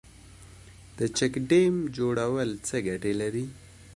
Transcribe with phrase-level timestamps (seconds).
[0.97, 3.45] د چک ډیم جوړول څه ګټه لري؟